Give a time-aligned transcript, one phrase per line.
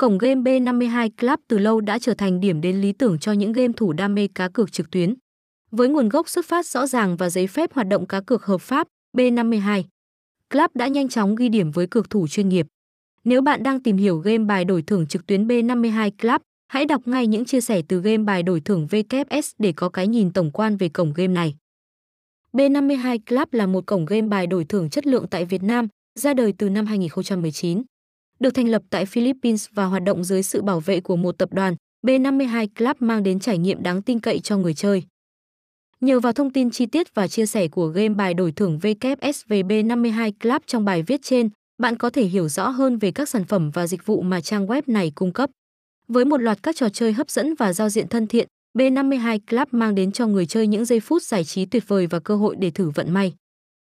[0.00, 3.52] Cổng game B52 Club từ lâu đã trở thành điểm đến lý tưởng cho những
[3.52, 5.14] game thủ đam mê cá cược trực tuyến.
[5.70, 8.60] Với nguồn gốc xuất phát rõ ràng và giấy phép hoạt động cá cược hợp
[8.60, 9.82] pháp, B52
[10.50, 12.66] Club đã nhanh chóng ghi điểm với cược thủ chuyên nghiệp.
[13.24, 17.02] Nếu bạn đang tìm hiểu game bài đổi thưởng trực tuyến B52 Club, hãy đọc
[17.08, 20.50] ngay những chia sẻ từ game bài đổi thưởng VKS để có cái nhìn tổng
[20.50, 21.54] quan về cổng game này.
[22.52, 26.34] B52 Club là một cổng game bài đổi thưởng chất lượng tại Việt Nam, ra
[26.34, 27.82] đời từ năm 2019.
[28.40, 31.52] Được thành lập tại Philippines và hoạt động dưới sự bảo vệ của một tập
[31.52, 31.74] đoàn,
[32.06, 35.02] B52 Club mang đến trải nghiệm đáng tin cậy cho người chơi.
[36.00, 39.46] Nhờ vào thông tin chi tiết và chia sẻ của game bài đổi thưởng VKS
[39.48, 41.50] về B52 Club trong bài viết trên,
[41.82, 44.66] bạn có thể hiểu rõ hơn về các sản phẩm và dịch vụ mà trang
[44.66, 45.50] web này cung cấp.
[46.08, 49.68] Với một loạt các trò chơi hấp dẫn và giao diện thân thiện, B52 Club
[49.70, 52.56] mang đến cho người chơi những giây phút giải trí tuyệt vời và cơ hội
[52.58, 53.32] để thử vận may.